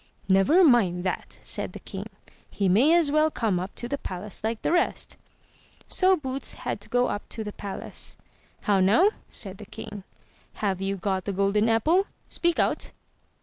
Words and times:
"Never 0.27 0.63
mind 0.63 1.03
that," 1.03 1.37
said 1.43 1.73
the 1.73 1.79
king; 1.79 2.07
"he 2.49 2.67
may 2.67 2.95
as 2.95 3.11
well 3.11 3.29
come 3.29 3.59
up 3.59 3.75
to 3.75 3.87
the 3.87 3.99
palace 3.99 4.43
like 4.43 4.63
the 4.63 4.71
rest." 4.71 5.15
So 5.87 6.17
Boots 6.17 6.53
had 6.53 6.81
to 6.81 6.89
go 6.89 7.09
up 7.09 7.29
to 7.29 7.43
the 7.43 7.53
palace. 7.53 8.17
"How, 8.61 8.79
now," 8.79 9.11
said 9.29 9.59
the 9.59 9.65
king; 9.67 10.03
"have 10.55 10.81
you 10.81 10.95
got 10.97 11.25
the 11.25 11.31
golden 11.33 11.69
apple? 11.69 12.07
Speak 12.29 12.57
out!" 12.57 12.89